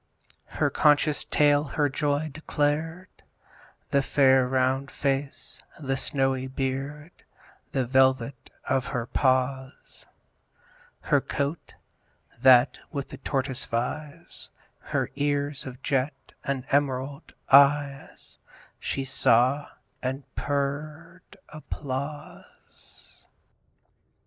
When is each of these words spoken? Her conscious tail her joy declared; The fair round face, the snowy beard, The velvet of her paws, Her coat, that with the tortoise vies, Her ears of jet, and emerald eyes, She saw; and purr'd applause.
Her 0.57 0.71
conscious 0.71 1.23
tail 1.25 1.63
her 1.65 1.87
joy 1.87 2.29
declared; 2.29 3.09
The 3.91 4.01
fair 4.01 4.47
round 4.47 4.89
face, 4.89 5.61
the 5.79 5.95
snowy 5.95 6.47
beard, 6.47 7.11
The 7.71 7.85
velvet 7.85 8.49
of 8.67 8.87
her 8.87 9.05
paws, 9.05 10.07
Her 11.01 11.21
coat, 11.21 11.75
that 12.39 12.79
with 12.91 13.09
the 13.09 13.17
tortoise 13.17 13.67
vies, 13.67 14.49
Her 14.79 15.11
ears 15.13 15.67
of 15.67 15.83
jet, 15.83 16.31
and 16.43 16.65
emerald 16.71 17.35
eyes, 17.51 18.39
She 18.79 19.05
saw; 19.05 19.67
and 20.01 20.23
purr'd 20.33 21.37
applause. 21.49 23.21